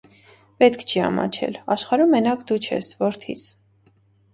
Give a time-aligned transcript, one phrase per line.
[0.63, 3.51] Պետք չի ամաչել, աշխարհում մենակ դու չես, որդիս: